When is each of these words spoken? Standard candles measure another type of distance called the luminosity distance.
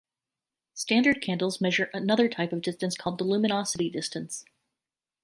Standard 0.73 1.21
candles 1.21 1.61
measure 1.61 1.91
another 1.93 2.27
type 2.27 2.51
of 2.51 2.63
distance 2.63 2.97
called 2.97 3.19
the 3.19 3.23
luminosity 3.23 3.87
distance. 3.87 4.43